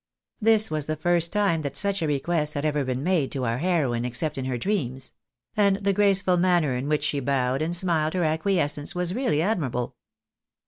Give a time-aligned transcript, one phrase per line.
[0.41, 3.59] This was the first time that such a request had ever been made to our
[3.59, 5.13] heroine, except in her dreams;
[5.55, 9.95] and the graceful manner in which she bowed and smiled her acquiescence, was really admirable.